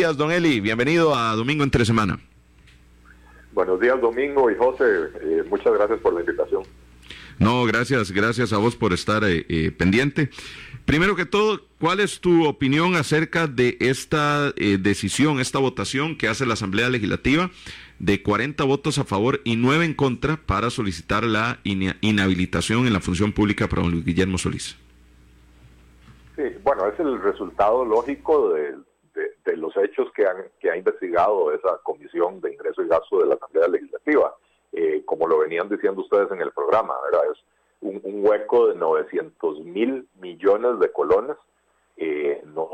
días, 0.00 0.16
don 0.16 0.32
Eli. 0.32 0.60
Bienvenido 0.60 1.14
a 1.14 1.34
Domingo 1.34 1.62
entre 1.62 1.84
semana. 1.84 2.18
Buenos 3.52 3.78
días, 3.78 4.00
Domingo 4.00 4.50
y 4.50 4.56
José. 4.56 4.84
Eh, 5.20 5.44
muchas 5.50 5.74
gracias 5.74 5.98
por 6.00 6.14
la 6.14 6.20
invitación. 6.20 6.62
No, 7.38 7.66
gracias, 7.66 8.10
gracias 8.10 8.54
a 8.54 8.56
vos 8.56 8.76
por 8.76 8.94
estar 8.94 9.22
eh, 9.24 9.44
eh, 9.50 9.70
pendiente. 9.72 10.30
Primero 10.86 11.16
que 11.16 11.26
todo, 11.26 11.60
¿cuál 11.78 12.00
es 12.00 12.18
tu 12.22 12.46
opinión 12.46 12.94
acerca 12.94 13.46
de 13.46 13.76
esta 13.78 14.52
decisión, 14.52 15.38
esta 15.38 15.58
votación 15.58 16.16
que 16.16 16.28
hace 16.28 16.46
la 16.46 16.54
Asamblea 16.54 16.88
Legislativa 16.88 17.50
de 17.98 18.22
40 18.22 18.64
votos 18.64 18.96
a 18.96 19.04
favor 19.04 19.42
y 19.44 19.56
9 19.56 19.84
en 19.84 19.92
contra 19.92 20.38
para 20.38 20.70
solicitar 20.70 21.24
la 21.24 21.60
inhabilitación 21.62 22.86
en 22.86 22.94
la 22.94 23.00
función 23.00 23.32
pública 23.32 23.68
para 23.68 23.82
don 23.82 23.90
Luis 23.90 24.06
Guillermo 24.06 24.38
Solís? 24.38 24.78
Sí, 26.36 26.44
bueno, 26.64 26.86
es 26.86 26.98
el 26.98 27.20
resultado 27.20 27.84
lógico 27.84 28.54
de, 29.20 29.50
de, 29.50 29.56
los 29.56 29.76
hechos 29.76 30.10
que, 30.14 30.26
han, 30.26 30.44
que 30.58 30.70
ha 30.70 30.76
investigado 30.76 31.52
esa 31.52 31.78
comisión 31.82 32.40
de 32.40 32.52
ingreso 32.52 32.82
y 32.82 32.88
gasto 32.88 33.18
de 33.18 33.26
la 33.26 33.34
Asamblea 33.34 33.68
Legislativa. 33.68 34.34
Eh, 34.72 35.02
como 35.04 35.26
lo 35.26 35.38
venían 35.38 35.68
diciendo 35.68 36.00
ustedes 36.00 36.30
en 36.30 36.40
el 36.40 36.52
programa, 36.52 36.94
¿verdad? 37.04 37.22
Es 37.32 37.44
un, 37.80 38.24
hueco 38.24 38.68
de 38.68 38.76
900 38.76 39.60
mil 39.60 40.08
millones 40.20 40.78
de 40.78 40.92
colones. 40.92 41.36
Eh, 41.96 42.42
no, 42.46 42.68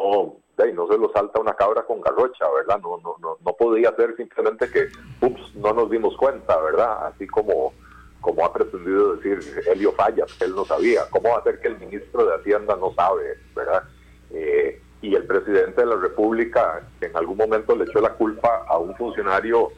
no 0.75 0.87
se 0.89 0.99
lo 0.99 1.11
salta 1.13 1.41
una 1.41 1.55
cabra 1.55 1.85
con 1.85 2.01
garrocha, 2.01 2.45
¿verdad? 2.51 2.81
No, 2.83 2.99
no, 2.99 3.17
no, 3.21 3.39
no 3.45 3.53
podía 3.55 3.95
ser 3.97 4.15
simplemente 4.17 4.71
que, 4.71 4.89
ups, 5.25 5.55
no 5.55 5.73
nos 5.73 5.91
dimos 5.91 6.17
cuenta, 6.17 6.61
¿verdad? 6.61 7.07
Así 7.07 7.27
como, 7.27 7.73
como 8.21 8.45
ha 8.45 8.53
pretendido 8.53 9.17
decir 9.17 9.39
Helio 9.67 9.93
Fallas, 9.93 10.33
que 10.35 10.45
él 10.45 10.55
no 10.55 10.65
sabía. 10.65 11.09
¿Cómo 11.11 11.31
va 11.31 11.39
a 11.39 11.45
ser 11.45 11.61
que 11.61 11.69
el 11.69 11.79
ministro 11.79 12.27
de 12.27 12.35
Hacienda 12.35 12.77
no 12.77 12.93
sabe, 12.93 13.39
¿verdad? 13.55 13.85
Eh, 14.31 14.83
y 15.07 15.15
el 15.15 15.25
presidente 15.25 15.83
de 15.83 15.87
la 15.87 15.97
República 15.97 16.83
en 17.01 17.17
algún 17.17 17.37
momento 17.37 17.77
le 17.77 17.85
echó 17.85 18.01
la 18.01 18.15
culpa 18.15 18.65
a 18.67 18.77
un 18.77 18.97
funcionario 18.97 19.71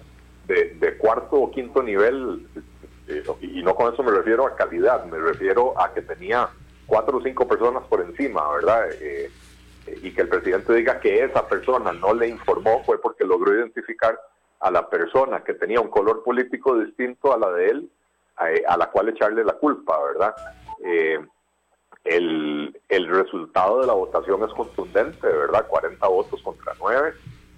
de, 0.46 0.96
cuarto 0.96 1.36
o 1.36 1.50
quinto 1.50 1.82
nivel, 1.82 2.48
eh, 3.06 3.22
y 3.42 3.62
no 3.62 3.74
con 3.74 3.92
eso 3.92 4.02
me 4.02 4.10
refiero 4.10 4.46
a 4.46 4.56
calidad, 4.56 5.04
me 5.04 5.18
refiero 5.18 5.78
a 5.78 5.92
que 5.92 6.00
tenía 6.00 6.48
cuatro 6.86 7.18
o 7.18 7.22
cinco 7.22 7.46
personas 7.46 7.82
por 7.88 8.00
encima, 8.00 8.50
¿verdad? 8.54 8.88
Eh, 9.02 9.30
y 10.02 10.12
que 10.12 10.22
el 10.22 10.28
presidente 10.28 10.72
diga 10.72 10.98
que 10.98 11.22
esa 11.22 11.46
persona 11.46 11.92
no 11.92 12.14
le 12.14 12.28
informó 12.28 12.82
fue 12.84 12.98
porque 12.98 13.24
logró 13.26 13.54
identificar 13.54 14.18
a 14.60 14.70
la 14.70 14.88
persona 14.88 15.44
que 15.44 15.52
tenía 15.52 15.82
un 15.82 15.88
color 15.88 16.22
político 16.22 16.78
distinto 16.78 17.34
a 17.34 17.38
la 17.38 17.50
de 17.50 17.68
él, 17.68 17.90
a, 18.36 18.76
la 18.78 18.86
cual 18.86 19.10
echarle 19.10 19.44
la 19.44 19.54
culpa, 19.54 19.94
¿verdad? 20.02 20.34
Eh, 20.82 21.18
el, 22.04 22.76
el, 22.88 23.08
resultado 23.08 23.80
de 23.80 23.86
la 23.86 23.92
votación 23.92 24.42
es 24.44 24.52
contundente, 24.54 25.26
¿verdad? 25.26 25.66
40 25.68 26.06
votos 26.08 26.42
contra 26.42 26.72
9. 26.80 27.12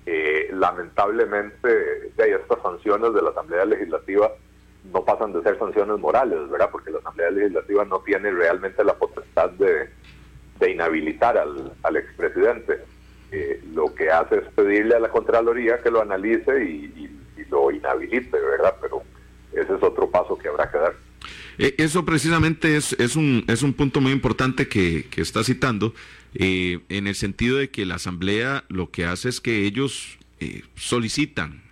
Eh, 0.06 0.48
lamentablemente, 0.52 1.68
de 1.68 2.34
estas 2.34 2.60
sanciones 2.62 3.12
de 3.14 3.22
la 3.22 3.30
Asamblea 3.30 3.64
Legislativa 3.64 4.30
no 4.92 5.04
pasan 5.04 5.32
de 5.32 5.42
ser 5.42 5.58
sanciones 5.58 5.98
morales, 5.98 6.48
¿verdad? 6.48 6.70
Porque 6.72 6.90
la 6.90 6.98
Asamblea 6.98 7.30
Legislativa 7.30 7.84
no 7.84 8.00
tiene 8.00 8.30
realmente 8.30 8.82
la 8.82 8.94
potestad 8.94 9.50
de, 9.50 9.90
de 10.58 10.70
inhabilitar 10.70 11.36
al, 11.36 11.72
al 11.82 11.96
expresidente. 11.96 12.80
Eh, 13.32 13.62
lo 13.72 13.94
que 13.94 14.10
hace 14.10 14.38
es 14.38 14.48
pedirle 14.54 14.96
a 14.96 15.00
la 15.00 15.08
Contraloría 15.08 15.80
que 15.80 15.90
lo 15.90 16.00
analice 16.00 16.64
y, 16.64 17.16
lo 17.48 17.68
inhabilite, 17.72 18.38
¿verdad? 18.38 18.76
Pero 18.80 19.02
ese 19.52 19.74
es 19.74 19.82
otro 19.82 20.08
paso 20.08 20.38
que 20.38 20.46
habrá 20.46 20.70
que 20.70 20.78
dar. 20.78 20.92
Eh, 21.60 21.74
eso 21.76 22.06
precisamente 22.06 22.76
es, 22.76 22.94
es, 22.98 23.16
un, 23.16 23.44
es 23.46 23.62
un 23.62 23.74
punto 23.74 24.00
muy 24.00 24.12
importante 24.12 24.66
que, 24.66 25.06
que 25.10 25.20
está 25.20 25.44
citando, 25.44 25.94
eh, 26.34 26.80
en 26.88 27.06
el 27.06 27.14
sentido 27.14 27.58
de 27.58 27.68
que 27.68 27.84
la 27.84 27.96
Asamblea 27.96 28.64
lo 28.68 28.90
que 28.90 29.04
hace 29.04 29.28
es 29.28 29.40
que 29.40 29.66
ellos 29.66 30.18
solicitan 30.74 31.62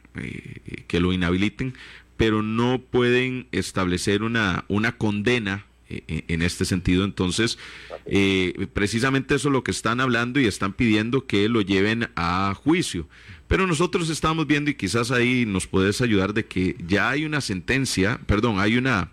que 0.88 1.00
lo 1.00 1.14
inhabiliten, 1.14 1.72
pero 2.18 2.42
no 2.42 2.82
pueden 2.82 3.46
establecer 3.50 4.22
una, 4.22 4.66
una 4.68 4.98
condena 4.98 5.64
en 5.88 6.42
este 6.42 6.66
sentido. 6.66 7.04
Entonces, 7.04 7.58
eh, 8.04 8.66
precisamente 8.74 9.36
eso 9.36 9.48
es 9.48 9.52
lo 9.52 9.64
que 9.64 9.70
están 9.70 10.00
hablando 10.00 10.38
y 10.38 10.46
están 10.46 10.74
pidiendo 10.74 11.26
que 11.26 11.48
lo 11.48 11.62
lleven 11.62 12.10
a 12.14 12.52
juicio. 12.54 13.08
Pero 13.46 13.66
nosotros 13.66 14.10
estamos 14.10 14.46
viendo, 14.46 14.70
y 14.70 14.74
quizás 14.74 15.10
ahí 15.10 15.46
nos 15.46 15.66
puedes 15.66 16.02
ayudar, 16.02 16.34
de 16.34 16.44
que 16.44 16.76
ya 16.86 17.08
hay 17.08 17.24
una 17.24 17.40
sentencia, 17.40 18.20
perdón, 18.26 18.60
hay 18.60 18.76
una... 18.76 19.12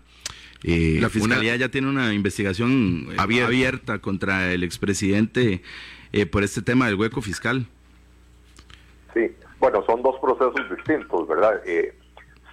Eh, 0.64 0.98
la 1.00 1.08
Fiscalía 1.08 1.56
ya 1.56 1.68
tiene 1.68 1.88
una 1.88 2.12
investigación 2.14 3.08
eh, 3.12 3.42
abierta, 3.42 3.98
contra 3.98 4.52
el 4.52 4.64
expresidente 4.64 5.62
por 6.30 6.42
este 6.42 6.62
tema 6.62 6.86
del 6.86 6.94
hueco 6.94 7.20
fiscal. 7.20 7.66
Sí, 9.12 9.30
bueno, 9.58 9.84
son 9.86 10.02
dos 10.02 10.18
procesos 10.18 10.54
distintos, 10.74 11.28
¿verdad? 11.28 11.60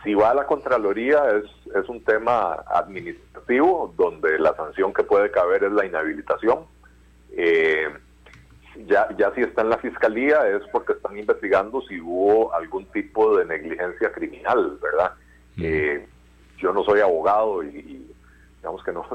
Si 0.03 0.13
va 0.15 0.31
a 0.31 0.33
la 0.33 0.45
Contraloría 0.45 1.23
es, 1.37 1.45
es 1.73 1.87
un 1.87 2.03
tema 2.03 2.55
administrativo 2.67 3.93
donde 3.97 4.37
la 4.37 4.53
sanción 4.55 4.93
que 4.93 5.03
puede 5.03 5.31
caber 5.31 5.63
es 5.63 5.71
la 5.71 5.85
inhabilitación. 5.85 6.65
Eh, 7.31 7.87
ya, 8.85 9.07
ya 9.17 9.33
si 9.33 9.41
está 9.41 9.61
en 9.61 9.69
la 9.69 9.77
Fiscalía 9.77 10.47
es 10.47 10.61
porque 10.71 10.93
están 10.93 11.17
investigando 11.17 11.81
si 11.83 11.99
hubo 12.01 12.53
algún 12.53 12.85
tipo 12.87 13.37
de 13.37 13.45
negligencia 13.45 14.11
criminal, 14.11 14.77
¿verdad? 14.81 15.13
Eh, 15.57 16.05
yo 16.63 16.71
no 16.71 16.83
soy 16.85 17.01
abogado 17.01 17.61
y, 17.61 18.09
digamos 18.57 18.83
que 18.83 18.91
no, 18.93 19.05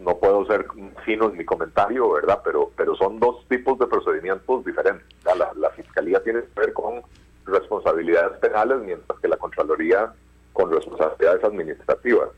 no, 0.00 0.18
puedo 0.18 0.44
ser 0.46 0.66
fino 1.04 1.30
en 1.30 1.38
mi 1.38 1.44
comentario, 1.44 2.12
¿verdad? 2.12 2.40
Pero, 2.44 2.70
pero 2.76 2.94
son 2.96 3.18
dos 3.18 3.46
tipos 3.48 3.78
de 3.78 3.86
procedimientos 3.86 4.64
diferentes. 4.64 5.06
La, 5.24 5.70
Fiscalía 5.70 6.22
tiene 6.22 6.40
que 6.42 6.60
ver 6.60 6.72
con 6.72 7.02
responsabilidades 7.46 8.38
penales, 8.38 8.78
mientras 8.80 9.18
que 9.20 9.28
la 9.28 9.36
Contraloría 9.36 10.12
con 10.52 10.70
responsabilidades 10.70 11.42
administrativas. 11.44 12.28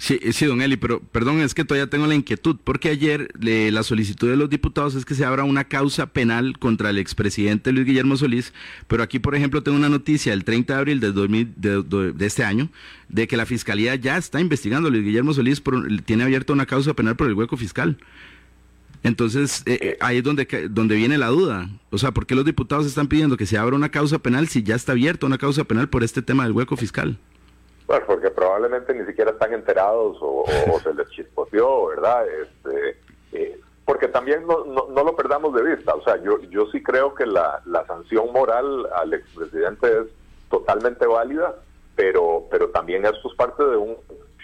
Sí, 0.00 0.18
sí, 0.32 0.46
don 0.46 0.62
Eli, 0.62 0.78
pero 0.78 1.00
perdón, 1.00 1.42
es 1.42 1.52
que 1.52 1.62
todavía 1.62 1.90
tengo 1.90 2.06
la 2.06 2.14
inquietud, 2.14 2.56
porque 2.64 2.88
ayer 2.88 3.28
la 3.38 3.82
solicitud 3.82 4.30
de 4.30 4.36
los 4.38 4.48
diputados 4.48 4.94
es 4.94 5.04
que 5.04 5.14
se 5.14 5.26
abra 5.26 5.44
una 5.44 5.64
causa 5.64 6.06
penal 6.06 6.58
contra 6.58 6.88
el 6.88 6.96
expresidente 6.96 7.70
Luis 7.70 7.84
Guillermo 7.84 8.16
Solís, 8.16 8.54
pero 8.88 9.02
aquí, 9.02 9.18
por 9.18 9.34
ejemplo, 9.34 9.62
tengo 9.62 9.76
una 9.76 9.90
noticia 9.90 10.32
del 10.32 10.44
30 10.44 10.72
de 10.72 10.78
abril 10.78 11.00
de, 11.00 11.12
2000, 11.12 11.52
de, 11.54 12.14
este 12.26 12.44
año 12.44 12.70
de 13.10 13.28
que 13.28 13.36
la 13.36 13.44
Fiscalía 13.44 13.94
ya 13.94 14.16
está 14.16 14.40
investigando 14.40 14.88
a 14.88 14.90
Luis 14.90 15.04
Guillermo 15.04 15.34
Solís, 15.34 15.62
tiene 16.06 16.24
abierta 16.24 16.54
una 16.54 16.64
causa 16.64 16.94
penal 16.94 17.14
por 17.14 17.26
el 17.26 17.34
hueco 17.34 17.58
fiscal. 17.58 17.98
Entonces, 19.02 19.62
eh, 19.66 19.78
eh, 19.82 19.96
ahí 20.00 20.16
es 20.16 20.24
donde, 20.24 20.46
donde 20.70 20.96
viene 20.96 21.18
la 21.18 21.28
duda. 21.28 21.68
O 21.90 21.98
sea, 21.98 22.12
¿por 22.12 22.24
qué 22.26 22.34
los 22.34 22.46
diputados 22.46 22.86
están 22.86 23.06
pidiendo 23.06 23.36
que 23.36 23.44
se 23.44 23.58
abra 23.58 23.76
una 23.76 23.90
causa 23.90 24.18
penal 24.18 24.48
si 24.48 24.62
ya 24.62 24.76
está 24.76 24.92
abierta 24.92 25.26
una 25.26 25.36
causa 25.36 25.64
penal 25.64 25.90
por 25.90 26.04
este 26.04 26.22
tema 26.22 26.44
del 26.44 26.52
hueco 26.52 26.78
fiscal? 26.78 27.18
Bueno, 27.90 28.06
porque 28.06 28.30
probablemente 28.30 28.94
ni 28.94 29.04
siquiera 29.04 29.32
están 29.32 29.52
enterados 29.52 30.16
o, 30.20 30.44
se 30.80 30.94
les 30.94 31.10
chispoteó, 31.10 31.86
¿verdad? 31.86 32.24
Este, 32.28 32.96
eh, 33.32 33.60
porque 33.84 34.06
también 34.06 34.46
no, 34.46 34.64
no, 34.64 35.02
lo 35.02 35.16
perdamos 35.16 35.52
de 35.56 35.74
vista. 35.74 35.96
O 35.96 36.04
sea, 36.04 36.16
yo, 36.22 36.38
yo 36.50 36.66
sí 36.66 36.84
creo 36.84 37.16
que 37.16 37.26
la, 37.26 37.60
la 37.64 37.84
sanción 37.86 38.32
moral 38.32 38.86
al 38.94 39.12
expresidente 39.12 39.88
es 39.88 40.06
totalmente 40.48 41.04
válida, 41.04 41.56
pero, 41.96 42.44
pero 42.48 42.68
también 42.68 43.04
esto 43.04 43.28
es 43.28 43.34
parte 43.34 43.64
de 43.64 43.76
un 43.76 43.96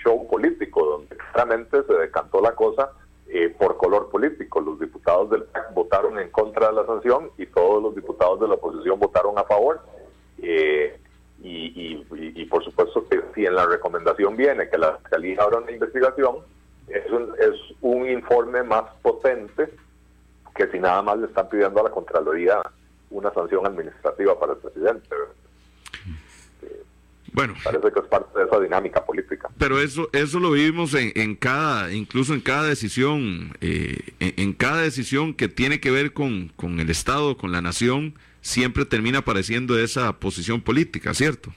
show 0.03 0.27
político 0.27 0.85
donde 0.85 1.17
claramente 1.17 1.85
se 1.85 1.95
decantó 1.95 2.41
la 2.41 2.57
cosa 2.57 2.91
eh, 3.29 3.55
por 3.57 3.77
color 3.77 4.09
político. 4.09 4.61
Los 4.61 4.81
diputados 4.81 5.31
del 5.31 5.45
PAC 5.45 5.73
votaron 5.73 6.19
en 6.19 6.31
contra 6.31 6.71
de 6.71 6.73
la 6.73 6.87
sanción 6.87 7.31
y 7.39 7.47
todos 7.47 7.81
los 7.81 7.95
diputados 7.95 8.41
de 8.41 8.49
la 8.49 8.55
oposición 8.55 8.99
votaron 8.99 9.39
a 9.39 9.45
favor. 9.45 9.83
Eh, 10.43 10.99
y, 11.43 12.45
por 12.47 12.65
supuesto 12.65 13.07
que 13.09 13.21
si 13.35 13.47
en 13.47 13.55
la 13.55 13.67
recomendación 13.67 14.37
viene 14.37 14.69
que 14.69 14.79
la 14.79 14.97
Fiscalía 14.99 15.43
abra 15.43 15.59
una 15.59 15.71
investigación, 15.71 16.37
es 16.89 17.11
un, 17.11 17.33
es 17.39 17.77
un 17.81 18.09
informe 18.09 18.63
más 18.63 18.85
potente 19.03 19.69
que 20.55 20.67
si 20.69 20.79
nada 20.79 21.03
más 21.03 21.19
le 21.19 21.27
están 21.27 21.49
pidiendo 21.49 21.81
a 21.81 21.85
la 21.85 21.91
Contraloría 21.91 22.63
una 23.11 23.33
sanción 23.33 23.67
administrativa 23.67 24.39
para 24.39 24.55
el 24.55 24.59
presidente. 24.59 25.09
Bueno, 27.33 27.55
parece 27.63 27.93
que 27.93 28.01
es 28.01 28.07
parte 28.07 28.39
de 28.39 28.47
esa 28.47 28.59
dinámica 28.59 29.05
política. 29.05 29.51
Pero 29.59 29.79
eso, 29.79 30.09
eso 30.15 30.41
lo 30.41 30.53
vivimos 30.53 30.95
en, 30.95 31.13
en 31.17 31.37
cada, 31.37 31.93
incluso 31.93 32.33
en 32.33 32.41
cada 32.41 32.63
decisión, 32.63 33.55
eh, 33.61 34.15
en, 34.21 34.55
cada 34.55 34.81
decisión 34.81 35.35
que 35.35 35.49
tiene 35.49 35.79
que 35.79 35.91
ver 35.91 36.15
con, 36.15 36.49
con 36.57 36.81
el 36.81 36.89
Estado, 36.89 37.37
con 37.37 37.53
la 37.53 37.61
nación, 37.61 38.15
siempre 38.47 38.85
termina 38.85 39.19
apareciendo 39.19 39.77
esa 39.77 40.13
posición 40.13 40.61
política, 40.61 41.13
¿cierto? 41.15 41.51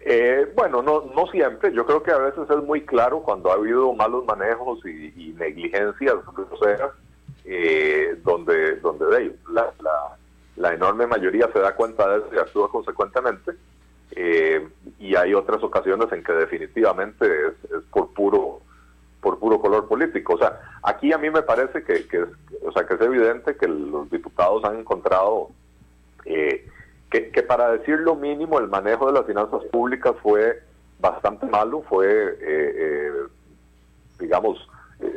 Eh, 0.00 0.50
bueno, 0.56 0.82
no, 0.82 1.12
no 1.14 1.26
siempre. 1.26 1.70
Yo 1.72 1.84
creo 1.84 2.02
que 2.02 2.12
a 2.12 2.18
veces 2.18 2.48
es 2.48 2.64
muy 2.64 2.80
claro 2.80 3.20
cuando 3.20 3.50
ha 3.50 3.54
habido 3.54 3.92
malos 3.92 4.24
manejos 4.24 4.80
y, 4.86 5.34
negligencias 5.38 6.14
eh, 7.44 8.16
donde, 8.22 8.76
donde 8.76 9.06
de 9.06 9.22
ellos 9.22 9.34
la, 9.52 9.70
la, 10.56 10.72
enorme 10.72 11.06
mayoría 11.06 11.50
se 11.52 11.58
da 11.58 11.74
cuenta 11.74 12.08
de 12.08 12.18
eso 12.18 12.28
y 12.34 12.38
actúa 12.38 12.70
consecuentemente. 12.70 13.52
Eh, 14.12 14.66
y 14.98 15.14
hay 15.14 15.34
otras 15.34 15.62
ocasiones 15.62 16.10
en 16.12 16.24
que 16.24 16.32
definitivamente 16.32 17.26
es, 17.48 17.82
por 17.90 18.14
puro 18.14 18.60
por 19.20 19.38
puro 19.38 19.58
color 19.58 19.88
político. 19.88 20.34
O 20.34 20.38
sea, 20.38 20.60
aquí 20.82 21.12
a 21.12 21.18
mí 21.18 21.28
me 21.30 21.42
parece 21.42 21.82
que, 21.82 22.06
que, 22.06 22.24
sea, 22.74 22.86
que 22.86 22.94
es 22.94 23.00
evidente 23.00 23.56
que 23.56 23.68
los 23.68 24.10
diputados 24.10 24.64
han 24.64 24.80
encontrado 24.80 25.50
eh, 26.24 26.66
que, 27.10 27.30
que, 27.30 27.42
para 27.42 27.72
decir 27.72 27.98
lo 28.00 28.14
mínimo 28.14 28.58
el 28.58 28.68
manejo 28.68 29.06
de 29.06 29.12
las 29.12 29.26
finanzas 29.26 29.62
públicas 29.70 30.14
fue 30.22 30.62
bastante 30.98 31.46
malo, 31.46 31.82
fue, 31.88 32.06
eh, 32.06 32.36
eh, 32.40 33.12
digamos, 34.18 34.68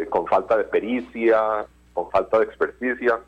con 0.09 0.27
falta 0.27 0.57
de 0.57 0.65
pericia, 0.65 1.65
con 1.93 2.09
falta 2.11 2.39
de 2.39 2.45
experticia, 2.45 3.19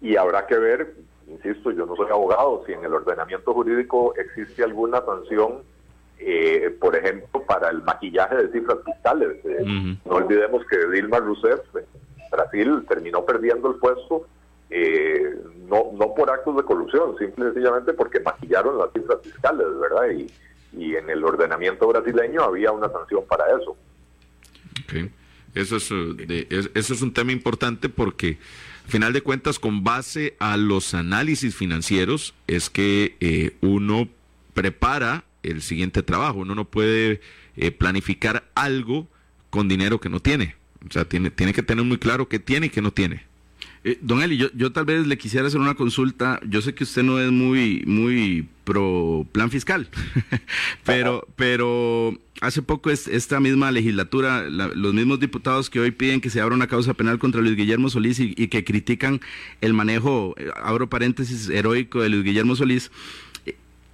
y 0.00 0.16
habrá 0.16 0.46
que 0.46 0.56
ver, 0.56 0.94
insisto, 1.28 1.70
yo 1.70 1.86
no 1.86 1.94
soy 1.94 2.10
abogado, 2.10 2.64
si 2.66 2.72
en 2.72 2.84
el 2.84 2.94
ordenamiento 2.94 3.52
jurídico 3.52 4.14
existe 4.16 4.64
alguna 4.64 5.02
sanción 5.04 5.62
eh, 6.18 6.74
por 6.80 6.96
ejemplo, 6.96 7.42
para 7.42 7.70
el 7.70 7.82
maquillaje 7.82 8.36
de 8.36 8.52
cifras 8.52 8.78
fiscales. 8.84 9.44
Eh, 9.44 9.64
no 10.04 10.14
olvidemos 10.14 10.64
que 10.66 10.78
Dilma 10.88 11.18
Rousseff 11.18 11.60
Brasil 12.36 12.84
terminó 12.88 13.24
perdiendo 13.24 13.70
el 13.70 13.76
puesto 13.76 14.26
eh, 14.70 15.36
no, 15.68 15.92
no 15.94 16.14
por 16.14 16.30
actos 16.30 16.56
de 16.56 16.62
corrupción, 16.64 17.16
simple 17.18 17.44
y 17.44 17.48
sencillamente 17.52 17.92
porque 17.92 18.20
maquillaron 18.20 18.78
las 18.78 18.92
cifras 18.92 19.18
fiscales, 19.22 19.66
¿verdad? 19.80 20.10
Y, 20.10 20.30
y 20.76 20.96
en 20.96 21.08
el 21.10 21.24
ordenamiento 21.24 21.86
brasileño 21.86 22.42
había 22.42 22.72
una 22.72 22.88
sanción 22.90 23.24
para 23.28 23.44
eso. 23.56 23.76
Eso 25.54 25.76
es, 25.76 25.90
eso 26.74 26.94
es 26.94 27.02
un 27.02 27.12
tema 27.12 27.30
importante 27.30 27.88
porque, 27.88 28.38
al 28.84 28.90
final 28.90 29.12
de 29.12 29.22
cuentas, 29.22 29.58
con 29.58 29.84
base 29.84 30.34
a 30.40 30.56
los 30.56 30.94
análisis 30.94 31.54
financieros, 31.54 32.34
es 32.48 32.70
que 32.70 33.54
uno 33.60 34.08
prepara 34.54 35.24
el 35.44 35.62
siguiente 35.62 36.02
trabajo. 36.02 36.38
Uno 36.40 36.54
no 36.54 36.64
puede 36.64 37.20
eh, 37.56 37.70
planificar 37.70 38.44
algo 38.54 39.06
con 39.50 39.68
dinero 39.68 40.00
que 40.00 40.08
no 40.08 40.20
tiene. 40.20 40.56
O 40.88 40.92
sea, 40.92 41.04
tiene, 41.04 41.30
tiene 41.30 41.52
que 41.52 41.62
tener 41.62 41.84
muy 41.84 41.98
claro 41.98 42.28
qué 42.28 42.38
tiene 42.38 42.66
y 42.66 42.70
qué 42.70 42.82
no 42.82 42.92
tiene. 42.92 43.24
Eh, 43.84 43.98
don 44.00 44.22
Eli, 44.22 44.38
yo, 44.38 44.48
yo 44.54 44.72
tal 44.72 44.86
vez 44.86 45.06
le 45.06 45.18
quisiera 45.18 45.46
hacer 45.46 45.60
una 45.60 45.74
consulta. 45.74 46.40
Yo 46.48 46.62
sé 46.62 46.74
que 46.74 46.84
usted 46.84 47.02
no 47.02 47.20
es 47.20 47.30
muy, 47.30 47.84
muy 47.86 48.48
pro 48.64 49.26
plan 49.32 49.50
fiscal, 49.50 49.88
pero, 50.84 51.26
pero 51.36 52.18
hace 52.40 52.62
poco 52.62 52.90
esta 52.90 53.40
misma 53.40 53.70
legislatura, 53.70 54.48
los 54.48 54.94
mismos 54.94 55.20
diputados 55.20 55.68
que 55.68 55.80
hoy 55.80 55.90
piden 55.90 56.22
que 56.22 56.30
se 56.30 56.40
abra 56.40 56.54
una 56.54 56.66
causa 56.66 56.94
penal 56.94 57.18
contra 57.18 57.42
Luis 57.42 57.56
Guillermo 57.56 57.90
Solís 57.90 58.20
y, 58.20 58.34
y 58.36 58.48
que 58.48 58.64
critican 58.64 59.20
el 59.60 59.74
manejo, 59.74 60.34
eh, 60.38 60.48
abro 60.62 60.88
paréntesis, 60.88 61.50
heroico 61.50 62.00
de 62.00 62.08
Luis 62.08 62.24
Guillermo 62.24 62.56
Solís, 62.56 62.90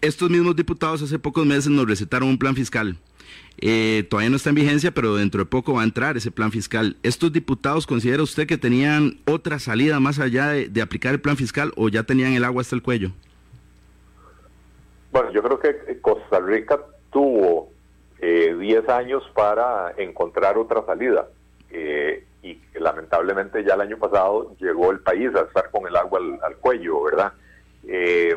estos 0.00 0.30
mismos 0.30 0.56
diputados 0.56 1.02
hace 1.02 1.18
pocos 1.18 1.44
meses 1.44 1.68
nos 1.68 1.86
recetaron 1.86 2.28
un 2.28 2.38
plan 2.38 2.54
fiscal. 2.54 2.96
Eh, 3.62 4.06
todavía 4.08 4.30
no 4.30 4.36
está 4.36 4.48
en 4.48 4.54
vigencia, 4.54 4.90
pero 4.90 5.16
dentro 5.16 5.40
de 5.40 5.44
poco 5.44 5.74
va 5.74 5.82
a 5.82 5.84
entrar 5.84 6.16
ese 6.16 6.30
plan 6.30 6.50
fiscal. 6.50 6.96
¿Estos 7.02 7.30
diputados 7.30 7.86
considera 7.86 8.22
usted 8.22 8.46
que 8.46 8.56
tenían 8.56 9.18
otra 9.26 9.58
salida 9.58 10.00
más 10.00 10.18
allá 10.18 10.48
de, 10.48 10.82
aplicar 10.82 11.12
el 11.12 11.20
plan 11.20 11.36
fiscal 11.36 11.72
o 11.76 11.90
ya 11.90 12.04
tenían 12.04 12.32
el 12.32 12.44
agua 12.44 12.62
hasta 12.62 12.74
el 12.74 12.82
cuello? 12.82 13.10
Bueno, 15.12 15.30
yo 15.32 15.42
creo 15.42 15.60
que 15.60 16.00
Costa 16.00 16.40
Rica 16.40 16.80
tuvo 17.12 17.70
10 18.20 18.22
eh, 18.22 18.82
años 18.88 19.22
para 19.34 19.92
encontrar 19.98 20.56
otra 20.56 20.84
salida 20.86 21.28
eh, 21.70 22.24
y 22.42 22.58
lamentablemente 22.78 23.62
ya 23.62 23.74
el 23.74 23.82
año 23.82 23.98
pasado 23.98 24.54
llegó 24.58 24.90
el 24.90 25.00
país 25.00 25.34
a 25.34 25.40
estar 25.40 25.70
con 25.70 25.86
el 25.86 25.96
agua 25.96 26.18
al, 26.18 26.38
al 26.42 26.56
cuello, 26.56 27.02
¿verdad? 27.02 27.32
Eh, 27.86 28.34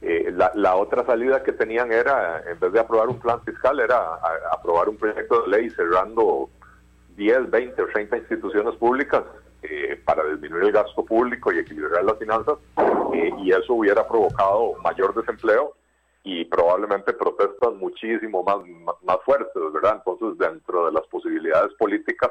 la, 0.00 0.76
otra 0.76 1.04
salida 1.04 1.42
que 1.42 1.52
tenían 1.52 1.92
era, 1.92 2.42
en 2.50 2.58
vez 2.58 2.72
de 2.72 2.80
aprobar 2.80 3.08
un 3.08 3.18
plan 3.18 3.42
fiscal, 3.42 3.80
era 3.80 4.18
aprobar 4.50 4.88
un 4.88 4.96
proyecto 4.96 5.42
de 5.42 5.48
ley 5.48 5.70
cerrando 5.70 6.48
10, 7.16 7.50
20 7.50 7.82
o 7.82 7.86
30 7.86 8.16
instituciones 8.16 8.74
públicas 8.76 9.22
eh, 9.62 10.00
para 10.06 10.24
disminuir 10.24 10.64
el 10.64 10.72
gasto 10.72 11.04
público 11.04 11.52
y 11.52 11.58
equilibrar 11.58 12.02
las 12.02 12.18
finanzas, 12.18 12.56
eh, 13.12 13.30
y 13.38 13.52
eso 13.52 13.74
hubiera 13.74 14.08
provocado 14.08 14.72
mayor 14.82 15.14
desempleo 15.14 15.74
y 16.24 16.46
probablemente 16.46 17.12
protestas 17.12 17.74
muchísimo 17.74 18.42
más, 18.42 18.56
más, 19.02 19.18
fuertes, 19.24 19.62
¿verdad? 19.74 20.02
Entonces, 20.04 20.38
dentro 20.38 20.86
de 20.86 20.92
las 20.92 21.06
posibilidades 21.08 21.74
políticas 21.74 22.30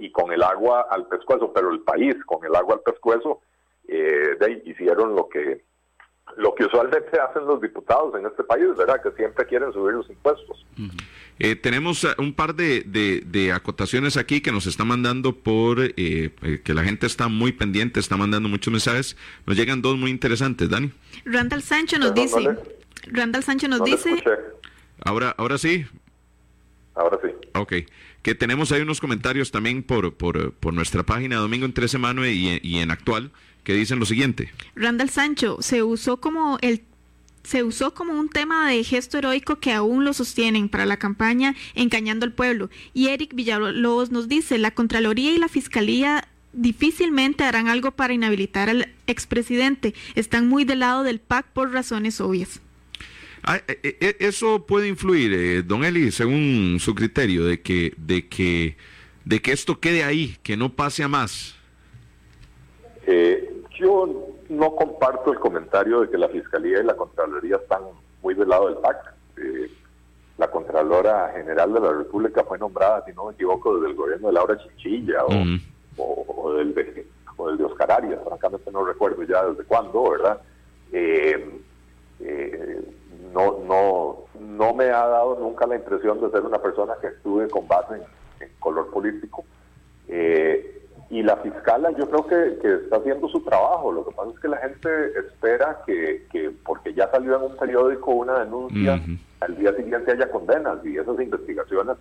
y 0.00 0.12
con 0.12 0.30
el 0.30 0.42
agua 0.42 0.86
al 0.90 1.06
pescuezo, 1.06 1.50
pero 1.50 1.70
el 1.70 1.80
país 1.80 2.14
con 2.26 2.44
el 2.44 2.54
agua 2.54 2.74
al 2.74 2.80
pescuezo, 2.80 3.40
de, 3.84 4.62
hicieron 4.66 5.16
lo 5.16 5.30
que 5.30 5.62
lo 6.36 6.54
que 6.54 6.64
usualmente 6.64 7.18
hacen 7.20 7.46
los 7.46 7.60
diputados 7.60 8.14
en 8.18 8.26
este 8.26 8.42
país, 8.44 8.64
¿verdad? 8.76 9.02
Que 9.02 9.10
siempre 9.12 9.46
quieren 9.46 9.72
subir 9.72 9.94
los 9.94 10.08
impuestos. 10.08 10.64
Eh, 11.38 11.56
tenemos 11.56 12.04
eh, 12.04 12.08
un 12.18 12.32
par 12.32 12.54
de, 12.54 12.82
de, 12.82 13.52
acotaciones 13.52 14.16
aquí 14.16 14.40
que 14.40 14.52
nos 14.52 14.66
está 14.66 14.84
mandando 14.84 15.34
por 15.34 15.78
eh, 15.80 16.30
que 16.64 16.74
la 16.74 16.84
gente 16.84 17.06
está 17.06 17.28
muy 17.28 17.52
pendiente, 17.52 18.00
está 18.00 18.16
mandando 18.16 18.48
muchos 18.48 18.72
mensajes. 18.72 19.16
Nos 19.46 19.56
llegan 19.56 19.82
dos 19.82 19.96
muy 19.98 20.10
interesantes, 20.10 20.68
Dani. 20.70 20.90
Randall 21.24 21.62
Sancho 21.62 21.98
nos 21.98 22.14
dice. 22.14 22.56
Randall 23.08 23.42
Sancho 23.42 23.68
nos 23.68 23.84
dice. 23.84 24.22
Ahora, 25.04 25.34
ahora 25.36 25.58
sí. 25.58 25.86
Ahora 26.94 27.18
sí. 27.22 27.28
Ok. 27.54 27.72
Que 28.22 28.34
tenemos 28.34 28.70
ahí 28.72 28.82
unos 28.82 29.00
comentarios 29.00 29.50
también 29.50 29.82
por, 29.82 30.14
por, 30.14 30.52
por 30.52 30.74
nuestra 30.74 31.02
página 31.02 31.36
Domingo 31.36 31.66
en 31.66 31.72
13 31.72 31.98
Mano 31.98 32.26
y, 32.26 32.60
y 32.62 32.78
en 32.78 32.90
Actual 32.90 33.30
que 33.64 33.74
dicen 33.74 33.98
lo 33.98 34.06
siguiente. 34.06 34.52
Randall 34.74 35.10
Sancho 35.10 35.58
se 35.60 35.82
usó 35.82 36.18
como 36.18 36.58
el 36.60 36.82
se 37.44 37.64
usó 37.64 37.92
como 37.92 38.12
un 38.12 38.28
tema 38.28 38.70
de 38.70 38.84
gesto 38.84 39.18
heroico 39.18 39.56
que 39.56 39.72
aún 39.72 40.04
lo 40.04 40.12
sostienen 40.12 40.68
para 40.68 40.86
la 40.86 40.96
campaña 40.96 41.56
engañando 41.74 42.24
al 42.24 42.32
pueblo. 42.32 42.70
Y 42.94 43.08
Eric 43.08 43.34
Villalobos 43.34 44.12
nos 44.12 44.28
dice, 44.28 44.58
la 44.58 44.70
Contraloría 44.70 45.32
y 45.32 45.38
la 45.38 45.48
Fiscalía 45.48 46.28
difícilmente 46.52 47.42
harán 47.42 47.66
algo 47.66 47.90
para 47.90 48.12
inhabilitar 48.12 48.70
al 48.70 48.94
expresidente. 49.08 49.92
Están 50.14 50.46
muy 50.48 50.64
del 50.64 50.80
lado 50.80 51.02
del 51.02 51.18
PAC 51.18 51.46
por 51.46 51.72
razones 51.72 52.20
obvias. 52.20 52.60
Ah, 53.44 53.56
eh, 53.66 53.80
eh, 53.82 53.96
eh, 54.00 54.16
eso 54.20 54.66
puede 54.66 54.88
influir, 54.88 55.66
don 55.66 55.84
Eli, 55.84 56.12
según 56.12 56.78
su 56.80 56.94
criterio, 56.94 57.44
de 57.44 57.60
que, 57.60 57.92
de 57.96 58.28
que, 58.28 58.76
de 59.24 59.42
que 59.42 59.52
esto 59.52 59.80
quede 59.80 60.04
ahí, 60.04 60.36
que 60.42 60.56
no 60.56 60.70
pase 60.70 61.02
a 61.02 61.08
más. 61.08 61.56
Yo 63.78 64.32
no 64.48 64.76
comparto 64.76 65.32
el 65.32 65.40
comentario 65.40 66.02
de 66.02 66.10
que 66.10 66.18
la 66.18 66.28
Fiscalía 66.28 66.80
y 66.80 66.84
la 66.84 66.94
Contraloría 66.94 67.56
están 67.56 67.82
muy 68.22 68.34
del 68.34 68.48
lado 68.48 68.68
del 68.68 68.78
PAC. 68.78 69.14
Eh, 69.38 69.70
la 70.38 70.50
Contralora 70.50 71.32
General 71.34 71.72
de 71.72 71.80
la 71.80 71.92
República 71.92 72.44
fue 72.44 72.58
nombrada, 72.58 73.04
si 73.04 73.12
no 73.12 73.26
me 73.26 73.32
equivoco, 73.32 73.74
desde 73.74 73.90
el 73.90 73.96
gobierno 73.96 74.28
de 74.28 74.34
Laura 74.34 74.58
Chinchilla 74.58 75.24
o, 75.96 76.52
del, 76.54 76.74
de, 76.74 77.06
Oscar 77.64 77.90
Arias, 77.90 78.20
francamente 78.24 78.70
no 78.70 78.84
recuerdo 78.84 79.22
ya 79.24 79.44
desde 79.46 79.64
cuándo, 79.64 80.10
¿verdad? 80.10 80.40
Eh, 80.92 81.60
eh, 82.20 82.80
no, 83.32 83.58
no, 83.66 84.24
no 84.40 84.74
me 84.74 84.84
ha 84.84 85.06
dado 85.06 85.38
nunca 85.38 85.66
la 85.66 85.76
impresión 85.76 86.20
de 86.20 86.30
ser 86.30 86.42
una 86.42 86.58
persona 86.58 86.94
que 87.00 87.08
actúe 87.08 87.48
con 87.50 87.66
base 87.66 87.94
en, 88.40 88.48
color 88.58 88.90
político. 88.90 89.44
Eh, 90.08 90.82
y 91.10 91.22
la 91.22 91.36
fiscala 91.36 91.90
yo 91.90 92.08
creo 92.08 92.26
que, 92.26 92.74
está 92.84 92.96
haciendo 92.96 93.28
su 93.28 93.40
trabajo. 93.40 93.92
Lo 93.92 94.06
que 94.06 94.14
pasa 94.14 94.30
es 94.30 94.40
que 94.40 94.48
la 94.48 94.56
gente 94.58 94.88
espera 95.18 95.82
que, 95.86 96.26
porque 96.64 96.94
ya 96.94 97.10
salió 97.10 97.36
en 97.36 97.42
un 97.42 97.56
periódico 97.56 98.12
una 98.12 98.40
denuncia, 98.40 99.00
al 99.40 99.56
día 99.56 99.74
siguiente 99.74 100.12
haya 100.12 100.30
condenas 100.30 100.78
y 100.84 100.96
esas 100.96 101.20
investigaciones 101.20 101.96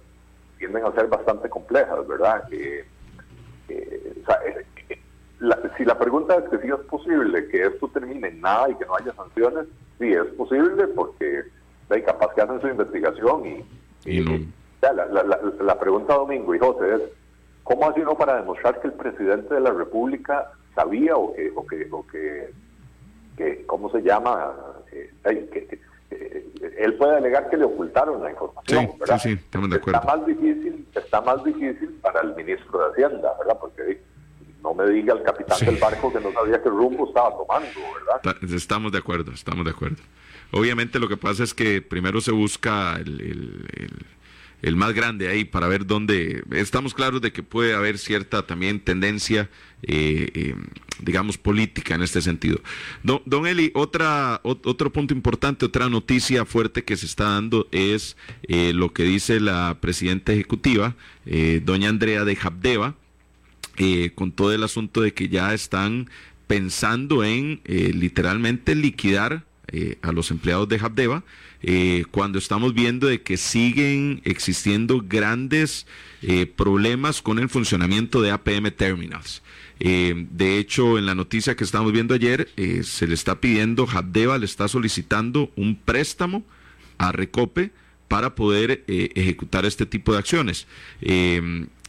tienden 0.57 0.85
a 0.85 0.91
ser 0.93 1.07
bastante 1.07 1.49
complejas, 1.49 2.07
¿verdad? 2.07 2.43
Eh, 2.51 2.85
o 4.21 4.25
sea, 4.25 4.39
si 5.77 5.85
la 5.85 5.97
pregunta 5.97 6.35
es 6.35 6.49
que 6.49 6.59
si 6.59 6.67
es 6.67 6.79
posible 6.89 7.47
que 7.47 7.65
esto 7.65 7.87
termine 7.87 8.27
en 8.27 8.41
nada 8.41 8.69
y 8.69 8.75
que 8.75 8.85
no 8.85 8.95
haya 8.95 9.13
sanciones, 9.13 9.65
sí 9.99 10.11
es 10.11 10.25
posible 10.35 10.87
porque 10.87 11.43
hay 11.89 12.01
capaz 12.03 12.33
que 12.33 12.41
hacen 12.41 12.61
su 12.61 12.67
investigación 12.67 13.45
y, 14.05 14.21
la, 14.81 14.93
la, 14.93 15.39
la 15.61 15.79
pregunta 15.79 16.15
Domingo 16.15 16.55
y 16.55 16.59
José 16.59 16.95
es 16.95 17.01
¿Cómo 17.63 17.87
hace 17.87 18.01
uno 18.01 18.15
para 18.15 18.37
demostrar 18.37 18.79
que 18.81 18.87
el 18.87 18.93
presidente 18.93 19.53
de 19.53 19.61
la 19.61 19.71
República 19.71 20.51
sabía 20.75 21.15
o 21.15 21.33
que, 21.33 21.51
o 21.55 21.65
que, 21.65 21.87
o 21.91 22.05
que, 23.37 23.63
¿cómo 23.65 23.91
se 23.91 24.01
llama? 24.01 24.53
Eh, 24.91 25.11
que, 25.23 25.79
él 26.77 26.95
puede 26.95 27.17
alegar 27.17 27.49
que 27.49 27.57
le 27.57 27.63
ocultaron 27.63 28.21
la 28.21 28.31
información, 28.31 28.87
sí, 28.87 28.97
¿verdad? 28.99 29.19
Sí, 29.19 29.29
de 29.35 29.75
acuerdo. 29.75 29.99
Está 29.99 30.01
más 30.01 30.25
difícil, 30.25 30.87
está 30.93 31.21
más 31.21 31.43
difícil 31.43 31.97
para 32.01 32.21
el 32.21 32.35
ministro 32.35 32.79
de 32.79 32.91
Hacienda, 32.91 33.33
¿verdad? 33.39 33.57
Porque 33.61 34.01
no 34.61 34.73
me 34.73 34.89
diga 34.89 35.13
el 35.13 35.23
capitán 35.23 35.59
del 35.59 35.77
barco 35.77 36.11
que 36.11 36.19
no 36.19 36.31
sabía 36.31 36.61
qué 36.61 36.69
rumbo 36.69 37.07
estaba 37.07 37.31
tomando, 37.37 37.69
¿verdad? 38.23 38.55
Estamos 38.55 38.91
de 38.91 38.97
acuerdo, 38.97 39.31
estamos 39.31 39.65
de 39.65 39.71
acuerdo. 39.71 40.01
Obviamente 40.51 40.99
lo 40.99 41.07
que 41.07 41.17
pasa 41.17 41.43
es 41.43 41.53
que 41.53 41.81
primero 41.81 42.21
se 42.21 42.31
busca 42.31 42.95
el 42.97 43.65
el 44.61 44.75
más 44.75 44.93
grande 44.93 45.27
ahí 45.27 45.43
para 45.43 45.67
ver 45.67 45.85
dónde 45.85 46.43
estamos 46.51 46.93
claros 46.93 47.21
de 47.21 47.31
que 47.31 47.43
puede 47.43 47.73
haber 47.73 47.97
cierta 47.97 48.45
también 48.45 48.79
tendencia 48.79 49.49
eh, 49.83 50.29
eh, 50.33 50.55
digamos 50.99 51.37
política 51.37 51.95
en 51.95 52.03
este 52.03 52.21
sentido 52.21 52.59
don, 53.03 53.21
don 53.25 53.47
Eli 53.47 53.71
otra 53.73 54.39
otro 54.43 54.91
punto 54.91 55.13
importante 55.13 55.65
otra 55.65 55.89
noticia 55.89 56.45
fuerte 56.45 56.83
que 56.83 56.95
se 56.95 57.07
está 57.07 57.25
dando 57.25 57.67
es 57.71 58.17
eh, 58.43 58.73
lo 58.73 58.93
que 58.93 59.03
dice 59.03 59.39
la 59.39 59.77
presidenta 59.81 60.33
ejecutiva 60.33 60.95
doña 61.63 61.89
Andrea 61.89 62.25
de 62.25 62.35
Jabdeva 62.35 62.95
con 64.15 64.31
todo 64.31 64.53
el 64.53 64.63
asunto 64.63 65.01
de 65.01 65.13
que 65.13 65.29
ya 65.29 65.53
están 65.53 66.09
pensando 66.47 67.23
en 67.23 67.61
literalmente 67.65 68.75
liquidar 68.75 69.43
a 70.01 70.11
los 70.11 70.31
empleados 70.31 70.67
de 70.67 70.79
Jabdeva 70.79 71.23
eh, 71.63 72.05
cuando 72.09 72.39
estamos 72.39 72.73
viendo 72.73 73.05
de 73.05 73.21
que 73.21 73.37
siguen 73.37 74.21
existiendo 74.23 75.03
grandes 75.07 75.85
eh, 76.23 76.47
problemas 76.47 77.21
con 77.21 77.37
el 77.37 77.49
funcionamiento 77.49 78.21
de 78.21 78.31
APM 78.31 78.71
Terminals. 78.71 79.43
Eh, 79.79 80.25
de 80.31 80.57
hecho, 80.57 80.97
en 80.97 81.05
la 81.05 81.13
noticia 81.13 81.55
que 81.55 81.63
estamos 81.63 81.91
viendo 81.91 82.15
ayer, 82.15 82.49
se 82.83 83.07
le 83.07 83.13
está 83.13 83.39
pidiendo, 83.39 83.87
Habdeba 83.87 84.37
le 84.37 84.45
está 84.45 84.67
solicitando 84.67 85.51
un 85.55 85.75
préstamo 85.75 86.43
a 86.97 87.11
Recope 87.11 87.71
para 88.07 88.35
poder 88.35 88.83
ejecutar 88.87 89.65
este 89.65 89.85
tipo 89.85 90.11
de 90.13 90.19
acciones. 90.19 90.67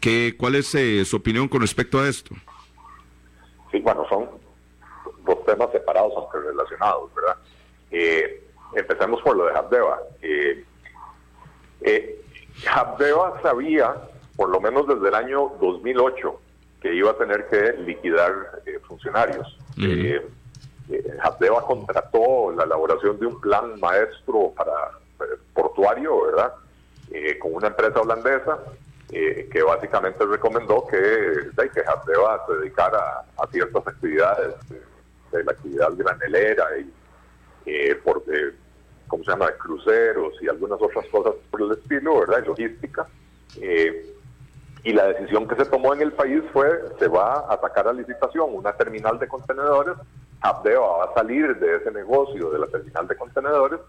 ¿Qué, 0.02 0.34
¿Cuál 0.36 0.56
es 0.56 0.76
su 1.08 1.16
opinión 1.16 1.48
con 1.48 1.62
respecto 1.62 1.98
a 1.98 2.08
esto? 2.08 2.34
Sí, 3.70 3.80
bueno, 3.80 4.04
son 4.10 4.28
dos 5.24 5.42
temas 5.46 5.72
separados 5.72 6.12
aunque 6.14 6.38
relacionados, 6.38 7.10
¿verdad? 7.14 7.36
Empecemos 8.74 9.20
por 9.22 9.36
lo 9.36 9.46
de 9.46 9.52
Habdeba. 9.52 10.00
Eh, 10.22 10.64
eh, 11.82 12.24
Habdeba 12.70 13.40
sabía, 13.42 13.94
por 14.36 14.48
lo 14.48 14.60
menos 14.60 14.86
desde 14.86 15.08
el 15.08 15.14
año 15.14 15.52
2008, 15.60 16.40
que 16.80 16.94
iba 16.94 17.10
a 17.10 17.16
tener 17.16 17.46
que 17.48 17.72
liquidar 17.82 18.62
eh, 18.66 18.78
funcionarios. 18.86 19.58
Uh 19.78 20.28
Habdeba 21.22 21.64
contrató 21.64 22.52
la 22.54 22.64
elaboración 22.64 23.18
de 23.18 23.26
un 23.26 23.40
plan 23.40 23.80
maestro 23.80 24.52
para 24.54 24.72
portuario, 25.54 26.26
¿verdad? 26.26 26.52
con 27.40 27.54
una 27.54 27.68
empresa 27.68 28.00
holandesa 28.00 28.58
que 29.12 29.62
básicamente 29.62 30.24
recomendó 30.24 30.86
que, 30.86 31.50
que 31.68 31.80
Habdeba 31.86 32.46
se 32.46 32.54
dedicara 32.54 33.24
a, 33.36 33.46
ciertas 33.48 33.86
actividades 33.86 34.54
de, 35.30 35.44
la 35.44 35.52
actividad 35.52 35.92
granelera 35.94 36.64
y 36.78 36.90
eh, 37.66 37.94
por, 38.02 38.22
¿cómo 39.06 39.22
se 39.24 39.30
llama?, 39.30 39.48
de 39.48 39.56
cruceros 39.58 40.34
y 40.40 40.48
algunas 40.48 40.80
otras 40.80 41.06
cosas 41.08 41.34
por 41.50 41.60
el 41.60 41.72
estilo, 41.72 42.20
¿verdad?, 42.20 42.42
y 42.42 42.46
logística. 42.46 43.06
Eh, 43.60 44.14
y 44.84 44.92
la 44.92 45.08
decisión 45.08 45.46
que 45.46 45.56
se 45.56 45.66
tomó 45.66 45.92
en 45.92 46.00
el 46.00 46.12
país 46.12 46.42
fue, 46.52 46.80
se 46.98 47.06
va 47.06 47.40
a 47.40 47.60
sacar 47.60 47.88
a 47.88 47.92
licitación 47.92 48.54
una 48.54 48.72
terminal 48.72 49.18
de 49.18 49.28
contenedores, 49.28 49.94
Abdeo 50.40 50.98
va 50.98 51.04
a 51.04 51.14
salir 51.14 51.54
de 51.56 51.76
ese 51.76 51.90
negocio 51.92 52.50
de 52.50 52.58
la 52.58 52.66
terminal 52.66 53.06
de 53.06 53.16
contenedores, 53.16 53.80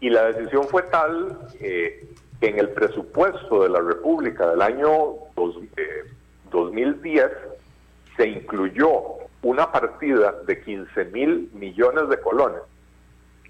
y 0.00 0.10
la 0.10 0.24
decisión 0.26 0.64
fue 0.68 0.82
tal 0.84 1.38
eh, 1.60 2.08
que 2.08 2.14
en 2.42 2.58
el 2.58 2.70
presupuesto 2.70 3.62
de 3.62 3.68
la 3.68 3.80
República 3.80 4.50
del 4.50 4.62
año 4.62 5.14
2010 6.50 7.24
eh, 7.24 7.30
se 8.16 8.28
incluyó 8.28 8.90
una 9.42 9.70
partida 9.70 10.32
de 10.46 10.60
15 10.62 11.04
mil 11.06 11.50
millones 11.54 12.08
de 12.08 12.20
colones 12.20 12.62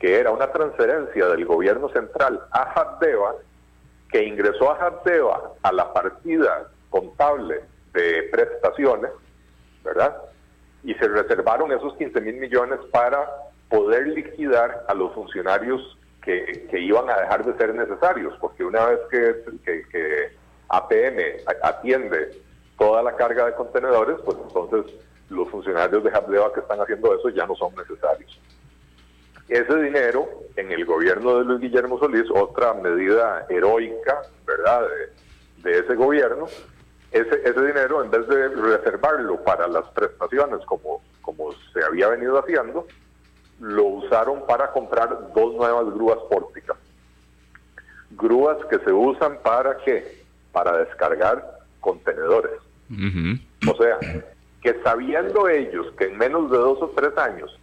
que 0.02 0.18
era 0.18 0.32
una 0.32 0.50
transferencia 0.50 1.28
del 1.28 1.46
gobierno 1.46 1.88
central 1.90 2.40
a 2.50 2.72
Jardeva, 2.74 3.36
que 4.10 4.24
ingresó 4.24 4.72
a 4.72 4.76
Jardeva 4.76 5.52
a 5.62 5.70
la 5.70 5.92
partida 5.92 6.66
contable 6.90 7.60
de 7.94 8.24
prestaciones, 8.32 9.12
¿verdad? 9.84 10.16
Y 10.82 10.94
se 10.94 11.06
reservaron 11.06 11.70
esos 11.70 11.94
15 11.94 12.20
mil 12.20 12.34
millones 12.34 12.80
para 12.90 13.30
poder 13.68 14.08
liquidar 14.08 14.84
a 14.88 14.94
los 14.94 15.14
funcionarios 15.14 15.96
que, 16.22 16.78
iban 16.78 17.10
a 17.10 17.20
dejar 17.20 17.44
de 17.44 17.56
ser 17.58 17.74
necesarios, 17.74 18.34
porque 18.40 18.64
una 18.64 18.86
vez 18.86 19.00
que, 19.10 19.84
que 19.90 20.36
APM 20.68 21.18
atiende 21.62 22.40
toda 22.78 23.02
la 23.02 23.14
carga 23.16 23.46
de 23.46 23.54
contenedores, 23.54 24.16
pues 24.24 24.38
entonces 24.42 24.92
los 25.28 25.48
funcionarios 25.50 26.02
de 26.04 26.10
Jardeva 26.10 26.52
que 26.52 26.60
están 26.60 26.80
haciendo 26.80 27.14
eso 27.14 27.28
ya 27.30 27.46
no 27.46 27.54
son 27.54 27.74
necesarios. 27.74 28.40
Ese 29.48 29.76
dinero 29.82 30.28
en 30.56 30.72
el 30.72 30.84
gobierno 30.84 31.38
de 31.38 31.44
Luis 31.44 31.60
Guillermo 31.60 31.98
Solís, 31.98 32.30
otra 32.30 32.74
medida 32.74 33.44
heroica, 33.48 34.22
¿verdad?, 34.46 34.86
de, 35.62 35.78
ese 35.78 35.94
gobierno, 35.94 36.46
ese, 37.10 37.40
ese 37.44 37.60
dinero, 37.66 38.02
en 38.02 38.10
vez 38.10 38.26
de 38.26 38.48
reservarlo 38.48 39.42
para 39.42 39.68
las 39.68 39.86
prestaciones 39.90 40.64
como, 40.66 41.02
como 41.20 41.52
se 41.72 41.84
había 41.84 42.08
venido 42.08 42.38
haciendo, 42.38 42.86
lo 43.62 43.84
usaron 43.84 44.44
para 44.44 44.72
comprar 44.72 45.32
dos 45.32 45.54
nuevas 45.54 45.86
grúas 45.94 46.18
pórticas. 46.28 46.76
Grúas 48.10 48.58
que 48.66 48.78
se 48.80 48.92
usan 48.92 49.38
para 49.42 49.76
qué? 49.78 50.24
Para 50.50 50.78
descargar 50.78 51.60
contenedores. 51.80 52.60
O 53.68 53.76
sea, 53.76 53.98
que 54.60 54.82
sabiendo 54.82 55.48
ellos 55.48 55.86
que 55.96 56.06
en 56.06 56.18
menos 56.18 56.50
de 56.50 56.58
dos 56.58 56.82
o 56.82 56.88
tres 56.88 57.16
años 57.16 57.56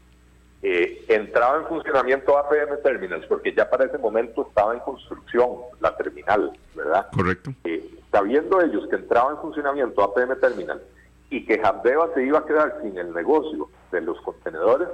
eh, 0.61 1.03
entraba 1.09 1.57
en 1.57 1.67
funcionamiento 1.67 2.37
APM 2.37 2.81
Terminals, 2.81 3.25
porque 3.27 3.53
ya 3.53 3.69
para 3.69 3.85
ese 3.85 3.97
momento 3.97 4.47
estaba 4.47 4.73
en 4.73 4.79
construcción 4.79 5.49
la 5.81 5.95
terminal, 5.97 6.53
¿verdad? 6.75 7.07
Correcto. 7.13 7.53
Eh, 7.65 7.99
sabiendo 8.09 8.61
ellos 8.61 8.87
que 8.89 8.95
entraba 8.95 9.31
en 9.31 9.37
funcionamiento 9.37 10.01
APM 10.01 10.39
Terminal 10.39 10.81
y 11.29 11.45
que 11.45 11.61
Habdeba 11.61 12.09
se 12.13 12.23
iba 12.23 12.39
a 12.39 12.45
quedar 12.45 12.79
sin 12.81 12.97
el 12.97 13.13
negocio 13.13 13.69
de 13.91 14.01
los 14.01 14.19
contenedores, 14.21 14.87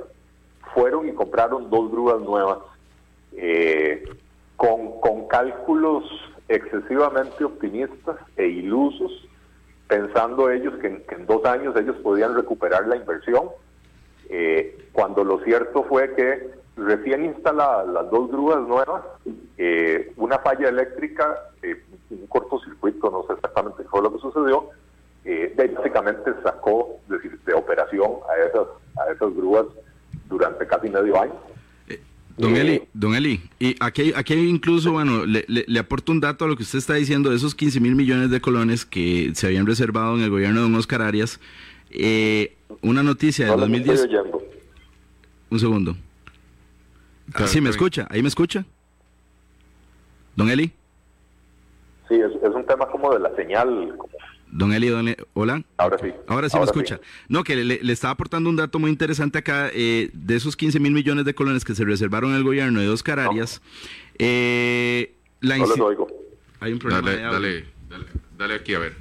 fueron 0.73 1.07
y 1.07 1.13
compraron 1.13 1.69
dos 1.69 1.91
grúas 1.91 2.21
nuevas 2.21 2.59
eh, 3.33 4.03
con, 4.55 4.99
con 4.99 5.27
cálculos 5.27 6.03
excesivamente 6.47 7.43
optimistas 7.43 8.17
e 8.37 8.47
ilusos, 8.47 9.11
pensando 9.87 10.49
ellos 10.49 10.75
que 10.79 11.03
en 11.09 11.25
dos 11.25 11.45
años 11.45 11.75
ellos 11.75 11.95
podían 11.97 12.35
recuperar 12.35 12.87
la 12.87 12.95
inversión 12.95 13.49
eh, 14.29 14.87
cuando 14.91 15.23
lo 15.23 15.39
cierto 15.43 15.83
fue 15.83 16.13
que 16.15 16.49
recién 16.77 17.25
instaladas 17.25 17.87
las 17.87 18.09
dos 18.09 18.29
grúas 18.31 18.67
nuevas, 18.67 19.03
eh, 19.57 20.11
una 20.17 20.39
falla 20.39 20.69
eléctrica, 20.69 21.51
eh, 21.61 21.81
un 22.09 22.27
cortocircuito, 22.27 23.09
no 23.11 23.25
sé 23.27 23.33
exactamente 23.33 23.83
qué 23.83 23.89
fue 23.89 24.01
lo 24.01 24.13
que 24.13 24.19
sucedió, 24.19 24.69
básicamente 25.75 26.31
sacó 26.43 26.99
de, 27.07 27.53
operación 27.53 28.11
a 28.29 28.45
esas, 28.45 28.67
a 28.97 29.11
esas 29.11 29.35
grúas 29.35 29.65
durante 30.27 30.65
casi 30.67 30.89
medio 30.89 31.21
año. 31.21 31.33
Don 32.37 32.53
Eli, 32.57 32.81
don 32.93 33.15
Eli, 33.15 33.39
y 33.59 33.77
aquí, 33.79 34.11
aquí 34.13 34.33
incluso, 34.33 34.91
bueno, 34.91 35.25
le, 35.25 35.45
le, 35.47 35.79
aporto 35.79 36.11
un 36.11 36.19
dato 36.19 36.43
a 36.43 36.49
lo 36.49 36.57
que 36.57 36.63
usted 36.63 36.79
está 36.79 36.95
diciendo, 36.95 37.29
de 37.29 37.37
esos 37.37 37.55
15 37.55 37.79
mil 37.79 37.95
millones 37.95 38.29
de 38.29 38.41
colones 38.41 38.83
que 38.83 39.31
se 39.35 39.47
habían 39.47 39.65
reservado 39.65 40.17
en 40.17 40.21
el 40.21 40.29
gobierno 40.29 40.57
de 40.57 40.63
don 40.63 40.75
Oscar 40.75 41.01
Arias, 41.01 41.39
eh, 41.91 42.57
una 42.81 43.03
noticia 43.03 43.45
del 43.47 43.57
2010. 43.57 44.09
Un 45.49 45.59
segundo. 45.59 45.95
Ah, 47.33 47.47
sí, 47.47 47.61
me 47.61 47.69
escucha. 47.69 48.07
¿Ahí 48.09 48.21
me 48.21 48.27
escucha? 48.27 48.65
¿Don 50.35 50.49
Eli? 50.49 50.73
Sí, 52.09 52.15
es, 52.15 52.53
un 52.53 52.65
tema 52.65 52.87
como 52.87 53.13
de 53.13 53.19
la 53.19 53.33
señal. 53.35 53.97
Don 54.55 54.71
Eli, 54.71 54.87
don 54.87 55.13
hola. 55.33 55.63
Ahora 55.75 55.97
sí. 55.97 56.13
Ahora 56.27 56.47
sí 56.47 56.57
me 56.57 56.63
escucha. 56.63 57.01
No, 57.27 57.43
que 57.43 57.57
le, 57.57 57.83
le, 57.83 57.93
estaba 57.93 58.13
aportando 58.13 58.49
un 58.49 58.55
dato 58.55 58.79
muy 58.79 58.89
interesante 58.89 59.37
acá. 59.37 59.69
Eh, 59.73 60.09
de 60.13 60.35
esos 60.35 60.55
15 60.55 60.79
mil 60.79 60.93
millones 60.93 61.25
de 61.25 61.35
colones 61.35 61.65
que 61.65 61.75
se 61.75 61.83
reservaron 61.83 62.31
en 62.31 62.37
el 62.37 62.43
gobierno 62.45 62.79
de 62.79 62.87
Oscar 62.87 63.19
Arias, 63.19 63.61
eh, 64.17 65.13
la 65.41 65.57
no 65.57 65.65
oigo. 65.65 66.07
Hay 66.61 66.71
un 66.71 66.79
problema. 66.79 67.01
dale, 67.01 67.65
dale, 67.89 68.05
dale 68.37 68.53
aquí 68.55 68.73
a 68.73 68.79
ver. 68.79 68.95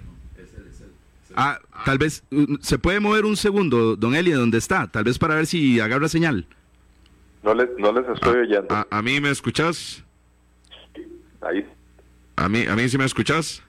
Ah, 1.36 1.60
tal 1.84 1.98
vez, 1.98 2.24
¿se 2.60 2.78
puede 2.78 2.98
mover 2.98 3.24
un 3.24 3.36
segundo, 3.36 3.94
don 3.94 4.16
Eli, 4.16 4.32
donde 4.32 4.58
está? 4.58 4.88
Tal 4.88 5.04
vez 5.04 5.20
para 5.20 5.36
ver 5.36 5.46
si 5.46 5.78
agarra 5.78 6.08
señal. 6.08 6.46
No 7.44 7.54
les, 7.54 7.68
no 7.78 7.92
les 7.92 8.08
estoy 8.08 8.38
oyendo. 8.38 8.86
¿A, 8.90 9.02
mí 9.02 9.20
me 9.20 9.30
escuchas? 9.30 10.02
Ahí. 11.40 11.64
¿A 12.34 12.48
mí, 12.48 12.64
¿A 12.66 12.74
mí 12.74 12.88
sí 12.88 12.98
me 12.98 13.04
escuchas? 13.04 13.62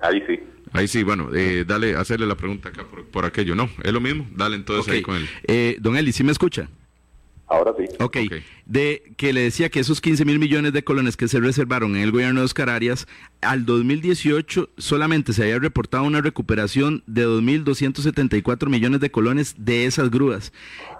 Ahí 0.00 0.22
sí. 0.26 0.40
Ahí 0.74 0.88
sí, 0.88 1.04
bueno, 1.04 1.30
eh, 1.32 1.64
dale, 1.64 1.94
hacerle 1.94 2.26
la 2.26 2.34
pregunta 2.34 2.68
acá 2.68 2.84
por, 3.12 3.24
aquello. 3.24 3.54
No, 3.54 3.70
es 3.84 3.92
lo 3.92 4.00
mismo. 4.00 4.26
Dale 4.34 4.56
entonces 4.56 4.92
ahí 4.92 5.02
con 5.02 5.14
él. 5.14 5.28
Eh, 5.44 5.76
don 5.80 5.96
Eli, 5.96 6.12
¿sí 6.12 6.24
me 6.24 6.32
escucha? 6.32 6.68
Ahora 7.46 7.72
sí. 7.78 7.84
ok. 8.00 8.16
De 8.66 9.12
que 9.16 9.32
le 9.32 9.42
decía 9.42 9.68
que 9.68 9.78
esos 9.78 10.00
15 10.00 10.24
mil 10.24 10.40
millones 10.40 10.72
de 10.72 10.82
colones 10.82 11.16
que 11.16 11.28
se 11.28 11.38
reservaron 11.38 11.94
en 11.94 12.02
el 12.02 12.10
gobierno 12.10 12.40
de 12.40 12.46
Oscar 12.46 12.70
Arias, 12.70 13.06
al 13.40 13.64
2018 13.66 14.70
solamente 14.76 15.32
se 15.32 15.44
había 15.44 15.60
reportado 15.60 16.02
una 16.02 16.20
recuperación 16.20 17.04
de 17.06 17.24
2.274 17.24 18.68
millones 18.68 18.98
de 18.98 19.12
colones 19.12 19.54
de 19.56 19.86
esas 19.86 20.10
grúas. 20.10 20.52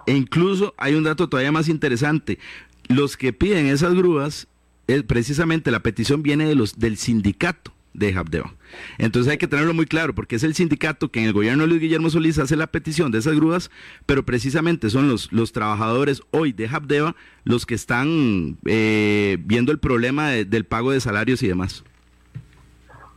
E 0.06 0.12
incluso 0.12 0.72
hay 0.76 0.94
un 0.94 1.02
dato 1.02 1.28
todavía 1.28 1.50
más 1.50 1.68
interesante. 1.68 2.38
Los 2.86 3.16
que 3.16 3.32
piden 3.32 3.66
esas 3.66 3.92
grúas 3.94 4.46
precisamente 5.08 5.72
la 5.72 5.82
petición 5.82 6.22
viene 6.22 6.46
de 6.46 6.54
los 6.54 6.78
del 6.78 6.96
sindicato 6.96 7.74
de 7.94 8.14
Habdeba. 8.14 8.52
Entonces 8.98 9.30
hay 9.32 9.38
que 9.38 9.48
tenerlo 9.48 9.72
muy 9.72 9.86
claro, 9.86 10.14
porque 10.14 10.36
es 10.36 10.44
el 10.44 10.54
sindicato 10.54 11.10
que 11.10 11.20
en 11.20 11.26
el 11.26 11.32
gobierno 11.32 11.62
de 11.62 11.68
Luis 11.68 11.80
Guillermo 11.80 12.10
Solís 12.10 12.38
hace 12.38 12.56
la 12.56 12.66
petición 12.66 13.10
de 13.10 13.18
esas 13.18 13.36
grúas, 13.36 13.70
pero 14.04 14.24
precisamente 14.24 14.90
son 14.90 15.08
los, 15.08 15.32
los 15.32 15.52
trabajadores 15.52 16.22
hoy 16.32 16.52
de 16.52 16.68
Habdeba 16.68 17.14
los 17.44 17.64
que 17.64 17.74
están 17.74 18.58
eh, 18.66 19.38
viendo 19.40 19.72
el 19.72 19.78
problema 19.78 20.30
del 20.30 20.64
pago 20.64 20.90
de 20.90 21.00
salarios 21.00 21.42
y 21.42 21.48
demás. 21.48 21.84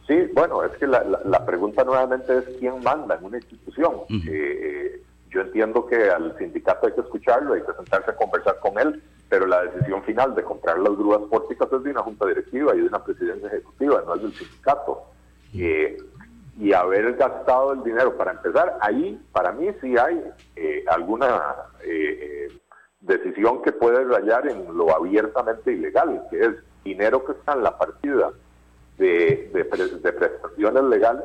Sí, 0.07 0.15
bueno, 0.34 0.63
es 0.63 0.72
que 0.77 0.88
la, 0.88 1.03
la, 1.25 1.46
pregunta 1.46 1.84
nuevamente 1.84 2.38
es 2.38 2.46
quién 2.60 2.81
manda 2.81 3.15
en 3.15 3.25
una 3.25 3.38
institución. 3.38 3.93
Eh, 4.25 5.01
yo 5.29 5.41
entiendo 5.41 5.86
que 5.86 6.10
al 6.10 6.38
sindicato 6.38 6.88
hay 6.88 6.93
que 6.93 7.01
escucharlo, 7.01 7.53
hay 7.53 7.62
que 7.62 7.74
sentarse 7.74 8.12
a 8.12 8.15
conversar 8.15 8.57
con 8.62 8.79
él, 8.79 9.01
pero 9.29 9.46
la 9.46 9.63
decisión 9.63 10.03
final 10.03 10.36
de 10.36 10.43
comprar 10.43 10.79
las 10.79 10.96
grúas 10.96 11.22
pórticas 11.29 11.72
es 11.72 11.84
de 11.84 11.91
una 11.91 12.01
junta 12.01 12.25
directiva 12.25 12.74
y 12.75 12.79
de 12.79 12.88
una 12.88 13.03
presidencia 13.03 13.48
ejecutiva, 13.48 14.03
no 14.05 14.15
es 14.15 14.22
del 14.22 14.34
sindicato. 14.34 15.03
Eh, 15.53 15.98
y 16.60 16.74
haber 16.74 17.15
gastado 17.15 17.74
el 17.74 17.84
dinero 17.84 18.17
para 18.17 18.31
empezar, 18.31 18.77
ahí 18.81 19.22
para 19.31 19.51
mí 19.51 19.67
sí 19.81 19.96
hay 19.98 20.24
eh, 20.55 20.84
alguna 20.88 21.53
eh, 21.84 22.48
decisión 23.01 23.62
que 23.62 23.72
puede 23.72 24.03
rayar 24.05 24.48
en 24.48 24.75
lo 24.75 24.96
abiertamente 24.96 25.72
ilegal, 25.72 26.25
que 26.29 26.41
es 26.41 26.55
dinero 26.84 27.24
que 27.25 27.34
está 27.34 27.53
en 27.53 27.63
la 27.63 27.77
partida 27.77 28.31
de, 28.98 29.51
de, 29.53 29.63
de 30.00 30.13
prestaciones 30.13 30.84
legales 30.84 31.24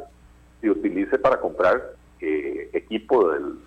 se 0.61 0.71
utilice 0.71 1.19
para 1.19 1.41
comprar 1.41 1.95
equipo 2.21 3.31
del 3.31 3.59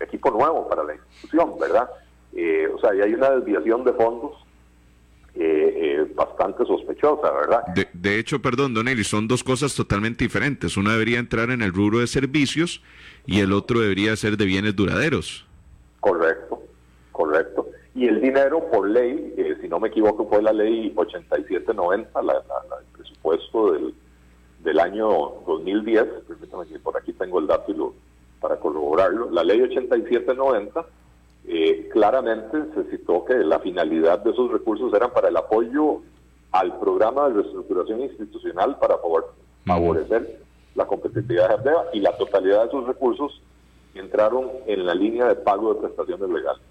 equipo 0.00 0.30
nuevo 0.30 0.66
para 0.68 0.82
la 0.84 0.94
institución, 0.94 1.58
¿verdad? 1.58 1.90
Eh, 2.34 2.68
o 2.72 2.78
sea, 2.78 2.94
y 2.94 3.00
hay 3.00 3.14
una 3.14 3.30
desviación 3.30 3.84
de 3.84 3.92
fondos 3.92 4.32
eh, 5.34 5.74
eh, 5.76 6.12
bastante 6.14 6.64
sospechosa, 6.64 7.30
¿verdad? 7.32 7.62
De, 7.92 8.18
hecho, 8.18 8.40
perdón, 8.40 8.74
Don 8.74 8.88
Eli, 8.88 9.04
son 9.04 9.28
dos 9.28 9.44
cosas 9.44 9.74
totalmente 9.74 10.24
diferentes. 10.24 10.76
Uno 10.76 10.90
debería 10.90 11.18
entrar 11.18 11.50
en 11.50 11.62
el 11.62 11.72
rubro 11.72 12.00
de 12.00 12.06
servicios 12.06 12.82
y 13.26 13.40
el 13.40 13.52
otro 13.52 13.80
debería 13.80 14.14
ser 14.16 14.36
de 14.36 14.44
bienes 14.44 14.74
duraderos. 14.74 15.46
Correcto, 16.00 16.62
correcto. 17.12 17.68
Y 17.94 18.06
el 18.06 18.20
dinero, 18.20 18.68
por 18.70 18.88
ley, 18.88 19.34
si 19.60 19.68
no 19.68 19.80
me 19.80 19.88
equivoco, 19.88 20.28
fue 20.28 20.42
la 20.42 20.52
ley 20.52 20.92
8790, 20.94 22.22
la, 22.22 22.32
el 22.34 22.96
presupuesto 22.96 23.72
del, 23.72 23.94
del 24.62 24.80
año 24.80 25.08
2010. 25.46 26.04
Permítame 26.28 26.66
que 26.66 26.78
por 26.78 26.96
aquí 26.96 27.12
tengo 27.12 27.40
el 27.40 27.46
dato 27.46 27.72
y 27.72 27.74
lo, 27.74 27.94
para 28.40 28.56
corroborarlo. 28.56 29.30
La 29.30 29.42
ley 29.42 29.60
8790 29.60 30.84
eh, 31.50 31.88
claramente 31.90 32.58
se 32.74 32.90
citó 32.90 33.24
que 33.24 33.34
la 33.34 33.58
finalidad 33.58 34.18
de 34.18 34.32
esos 34.32 34.52
recursos 34.52 34.92
eran 34.92 35.10
para 35.12 35.28
el 35.28 35.36
apoyo 35.36 36.02
al 36.52 36.78
programa 36.78 37.28
de 37.28 37.36
reestructuración 37.36 38.02
institucional 38.02 38.78
para 38.78 38.98
favorecer 39.66 40.40
la 40.74 40.86
competitividad 40.86 41.48
de 41.48 41.54
Ardeva 41.54 41.84
y 41.94 42.00
la 42.00 42.16
totalidad 42.18 42.62
de 42.62 42.68
esos 42.68 42.86
recursos 42.86 43.40
entraron 43.94 44.50
en 44.66 44.84
la 44.84 44.94
línea 44.94 45.26
de 45.26 45.36
pago 45.36 45.72
de 45.72 45.80
prestaciones 45.80 46.28
legales. 46.28 46.62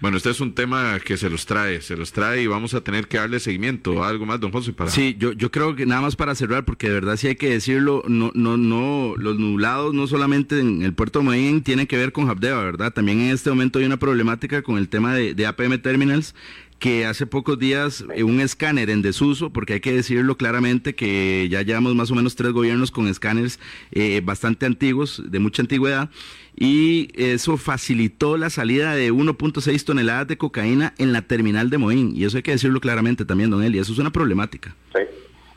Bueno, 0.00 0.16
este 0.16 0.30
es 0.30 0.40
un 0.40 0.54
tema 0.54 0.98
que 1.00 1.18
se 1.18 1.28
los 1.28 1.44
trae, 1.44 1.82
se 1.82 1.94
los 1.94 2.12
trae 2.12 2.42
y 2.42 2.46
vamos 2.46 2.72
a 2.72 2.80
tener 2.80 3.06
que 3.06 3.18
darle 3.18 3.38
seguimiento. 3.38 4.02
¿Algo 4.02 4.24
más, 4.24 4.40
don 4.40 4.50
José? 4.50 4.72
Para... 4.72 4.90
Sí, 4.90 5.14
yo, 5.18 5.32
yo 5.32 5.50
creo 5.50 5.76
que 5.76 5.84
nada 5.84 6.00
más 6.00 6.16
para 6.16 6.34
cerrar, 6.34 6.64
porque 6.64 6.88
de 6.88 6.94
verdad 6.94 7.16
sí 7.18 7.28
hay 7.28 7.36
que 7.36 7.50
decirlo, 7.50 8.02
no, 8.08 8.30
no, 8.34 8.56
no, 8.56 9.14
los 9.18 9.38
nublados 9.38 9.92
no 9.92 10.06
solamente 10.06 10.58
en 10.58 10.82
el 10.82 10.94
puerto 10.94 11.18
de 11.18 11.26
Medellín 11.26 11.62
tienen 11.62 11.86
que 11.86 11.98
ver 11.98 12.12
con 12.12 12.30
Habdeba, 12.30 12.64
¿verdad? 12.64 12.92
También 12.94 13.20
en 13.20 13.30
este 13.30 13.50
momento 13.50 13.78
hay 13.78 13.84
una 13.84 13.98
problemática 13.98 14.62
con 14.62 14.78
el 14.78 14.88
tema 14.88 15.14
de, 15.14 15.34
de 15.34 15.46
APM 15.46 15.78
Terminals 15.82 16.34
que 16.80 17.04
hace 17.04 17.26
pocos 17.26 17.58
días 17.58 18.04
eh, 18.14 18.24
un 18.24 18.40
escáner 18.40 18.90
en 18.90 19.02
desuso, 19.02 19.50
porque 19.50 19.74
hay 19.74 19.80
que 19.80 19.92
decirlo 19.92 20.36
claramente 20.36 20.94
que 20.94 21.46
ya 21.50 21.62
llevamos 21.62 21.94
más 21.94 22.10
o 22.10 22.14
menos 22.14 22.34
tres 22.34 22.52
gobiernos 22.52 22.90
con 22.90 23.06
escáneres 23.06 23.60
eh, 23.92 24.22
bastante 24.24 24.66
antiguos, 24.66 25.22
de 25.30 25.38
mucha 25.38 25.62
antigüedad, 25.62 26.08
y 26.56 27.10
eso 27.14 27.58
facilitó 27.58 28.38
la 28.38 28.50
salida 28.50 28.94
de 28.94 29.12
1.6 29.12 29.84
toneladas 29.84 30.26
de 30.26 30.38
cocaína 30.38 30.94
en 30.98 31.12
la 31.12 31.22
terminal 31.22 31.68
de 31.68 31.78
Moín, 31.78 32.12
y 32.16 32.24
eso 32.24 32.38
hay 32.38 32.42
que 32.42 32.52
decirlo 32.52 32.80
claramente 32.80 33.26
también, 33.26 33.50
don 33.50 33.62
Eli, 33.62 33.78
eso 33.78 33.92
es 33.92 33.98
una 33.98 34.10
problemática. 34.10 34.74
Sí, 34.94 35.02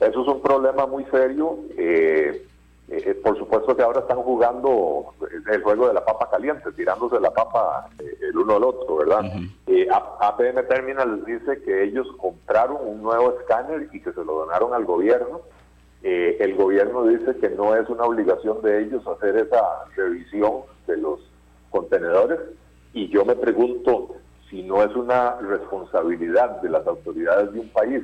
eso 0.01 0.21
es 0.21 0.27
un 0.27 0.41
problema 0.41 0.85
muy 0.85 1.05
serio. 1.09 1.57
Eh, 1.77 2.45
eh, 2.95 3.15
por 3.15 3.37
supuesto 3.37 3.75
que 3.75 3.81
ahora 3.81 4.01
están 4.01 4.21
jugando 4.21 5.13
el 5.51 5.63
juego 5.63 5.87
de 5.87 5.93
la 5.93 6.05
papa 6.05 6.29
caliente, 6.29 6.71
tirándose 6.73 7.19
la 7.19 7.31
papa 7.31 7.89
eh, 7.99 8.17
el 8.21 8.37
uno 8.37 8.57
al 8.57 8.63
otro, 8.63 8.97
¿verdad? 8.97 9.25
Eh, 9.67 9.87
APM 9.91 10.67
Terminal 10.67 11.25
dice 11.25 11.61
que 11.63 11.83
ellos 11.83 12.07
compraron 12.17 12.77
un 12.85 13.01
nuevo 13.01 13.37
escáner 13.39 13.89
y 13.91 14.01
que 14.01 14.13
se 14.13 14.23
lo 14.23 14.39
donaron 14.39 14.73
al 14.73 14.85
gobierno. 14.85 15.41
el 16.03 16.55
gobierno 16.55 17.05
dice 17.05 17.35
que 17.37 17.49
no 17.49 17.75
es 17.75 17.87
una 17.89 18.03
obligación 18.03 18.61
de 18.61 18.83
ellos 18.83 19.07
hacer 19.07 19.37
esa 19.37 19.85
revisión 19.95 20.63
de 20.85 20.97
los 20.97 21.19
contenedores 21.71 22.39
y 22.93 23.07
yo 23.07 23.25
me 23.25 23.35
pregunto 23.35 24.15
si 24.49 24.61
no 24.61 24.83
es 24.83 24.93
una 24.95 25.37
responsabilidad 25.39 26.61
de 26.61 26.69
las 26.69 26.85
autoridades 26.85 27.53
de 27.53 27.59
un 27.61 27.69
país 27.69 28.03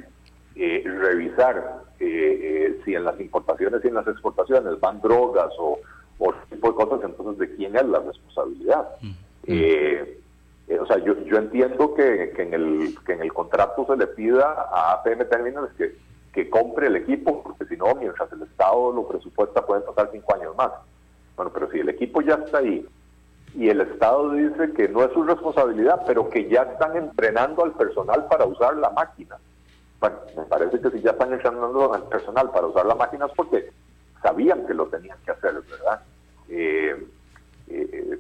eh, 0.62 0.84
revisar 0.84 1.84
eh, 2.02 2.06
eh, 2.06 2.82
si 2.84 2.93
en 2.93 3.06
las 3.06 3.17
importaciones 3.17 3.80
y 3.82 3.88
en 3.88 3.93
las 3.93 4.06
exportaciones 4.08 4.78
van 4.82 5.00
drogas 5.00 5.54
o, 5.58 5.80
o 6.17 6.34
tipo 6.50 6.67
de 6.67 6.76
cosas, 6.76 7.00
entonces 7.02 7.38
de 7.38 7.56
quién 7.56 7.78
es 7.78 7.86
la 7.86 8.00
responsabilidad. 8.00 8.89
o 10.82 10.86
sea, 10.86 10.98
yo, 10.98 11.17
yo 11.24 11.38
entiendo 11.38 11.93
que, 11.93 12.34
que, 12.36 12.41
en 12.41 12.54
el, 12.54 12.93
que 13.06 13.13
en 13.13 13.22
el 13.22 13.32
contrato 13.32 13.86
se 13.86 13.95
le 13.95 14.08
pida 14.08 14.52
a 14.69 14.95
APM 14.95 15.30
Terminals 15.30 15.72
que, 15.78 15.95
que 16.34 16.50
compre 16.50 16.88
el 16.88 16.98
equipo, 16.98 17.41
porque 17.41 17.63
si 17.63 17.78
no, 17.78 17.95
mientras 17.95 18.30
el 18.34 18.41
Estado 18.41 18.91
lo 18.91 19.08
presupuesta, 19.08 19.65
pueden 19.65 19.86
pasar 19.86 20.10
cinco 20.12 20.36
años 20.36 20.58
más. 20.58 20.72
Bueno, 21.38 21.54
pero 21.54 21.72
si 21.72 21.80
el 21.80 21.88
equipo 21.88 22.22
ya 22.22 22.34
está 22.34 22.58
ahí 22.58 22.86
y 23.56 23.69
el 23.69 23.80
Estado 23.80 24.32
dice 24.34 24.74
que 24.74 24.89
no 24.89 25.06
es 25.06 25.13
su 25.13 25.24
responsabilidad, 25.24 26.02
pero 26.06 26.30
que 26.30 26.50
ya 26.50 26.63
están 26.63 26.98
entrenando 26.98 27.63
al 27.63 27.72
personal 27.72 28.28
para 28.28 28.43
usar 28.43 28.76
la 28.76 28.89
máquina, 28.89 29.38
bueno, 29.99 30.17
me 30.35 30.43
parece 30.43 30.79
que 30.79 30.91
si 30.91 31.01
ya 31.01 31.12
están 31.12 31.33
echando 31.33 31.93
al 31.93 32.03
personal 32.03 32.51
para 32.51 32.67
usar 32.67 32.85
las 32.85 32.97
máquinas 32.97 33.31
porque 33.35 33.71
sabían 34.21 34.65
que 34.65 34.73
lo 34.73 34.88
tenían 34.88 35.17
que 35.25 35.31
hacer, 35.31 35.62
¿verdad? 35.69 36.01
Eh, 36.49 37.07
eh, 37.67 38.19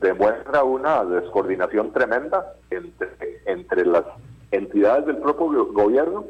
demuestra 0.00 0.64
una 0.64 1.04
descoordinación 1.04 1.92
tremenda 1.92 2.54
entre, 2.70 3.08
entre 3.46 3.86
las 3.86 4.04
entidades 4.50 5.06
del 5.06 5.18
propio 5.18 5.72
gobierno 5.72 6.26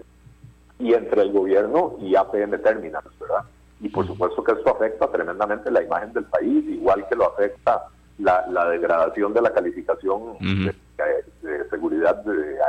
y 0.78 0.94
entre 0.94 1.22
el 1.22 1.32
gobierno 1.32 1.96
y 2.00 2.16
APM 2.16 2.58
Terminals, 2.62 3.18
¿verdad? 3.18 3.44
Y 3.80 3.88
por 3.88 4.06
supuesto 4.06 4.42
que 4.44 4.52
esto 4.52 4.70
afecta 4.70 5.10
tremendamente 5.10 5.70
la 5.70 5.82
imagen 5.82 6.12
del 6.12 6.24
país, 6.24 6.64
igual 6.68 7.06
que 7.08 7.16
lo 7.16 7.28
afecta 7.28 7.86
la, 8.18 8.68
degradación 8.68 9.32
de 9.32 9.42
la 9.42 9.52
calificación 9.52 10.36
de, 10.38 11.68
seguridad 11.70 12.22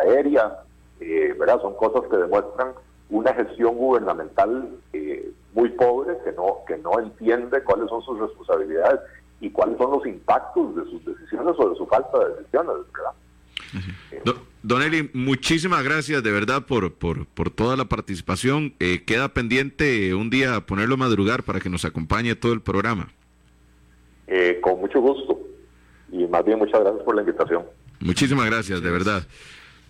aérea, 0.05 0.59
eh, 1.01 1.35
¿verdad? 1.37 1.61
Son 1.61 1.75
cosas 1.75 2.09
que 2.09 2.17
demuestran 2.17 2.69
una 3.09 3.33
gestión 3.33 3.75
gubernamental 3.75 4.69
eh, 4.93 5.31
muy 5.53 5.69
pobre, 5.69 6.15
que 6.23 6.31
no, 6.31 6.59
que 6.67 6.77
no 6.77 6.99
entiende 6.99 7.61
cuáles 7.63 7.89
son 7.89 8.01
sus 8.03 8.19
responsabilidades 8.19 9.01
y 9.41 9.49
cuáles 9.49 9.77
son 9.77 9.91
los 9.91 10.05
impactos 10.05 10.75
de 10.75 10.83
sus 10.85 11.03
decisiones 11.03 11.55
o 11.57 11.69
de 11.69 11.75
su 11.75 11.85
falta 11.87 12.19
de 12.19 12.35
decisiones, 12.35 12.73
¿verdad? 12.93 13.11
Don 14.63 14.83
Eli, 14.83 15.09
muchísimas 15.13 15.83
gracias 15.83 16.21
de 16.21 16.31
verdad 16.31 16.65
por, 16.65 16.93
por, 16.93 17.25
por 17.25 17.49
toda 17.49 17.75
la 17.75 17.85
participación. 17.85 18.75
Eh, 18.79 19.03
queda 19.05 19.29
pendiente 19.29 20.13
un 20.13 20.29
día 20.29 20.61
ponerlo 20.61 20.93
a 20.93 20.97
madrugar 20.97 21.43
para 21.43 21.59
que 21.59 21.69
nos 21.69 21.83
acompañe 21.83 22.35
todo 22.35 22.53
el 22.53 22.61
programa. 22.61 23.09
con 24.61 24.79
mucho 24.79 25.01
gusto 25.01 25.39
y 26.11 26.27
más 26.27 26.45
bien 26.45 26.59
muchas 26.59 26.79
gracias 26.81 27.03
por 27.03 27.15
la 27.15 27.21
invitación. 27.21 27.63
Muchísimas 27.99 28.45
gracias, 28.45 28.81
de 28.81 28.91
verdad. 28.91 29.23